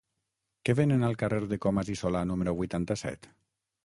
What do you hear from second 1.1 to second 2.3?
carrer de Comas i Solà